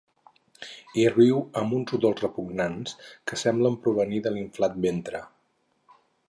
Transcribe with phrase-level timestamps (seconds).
[1.01, 2.95] I riu amb uns udols repugnants
[3.31, 5.23] que semblen provenir de l'inflat ventre.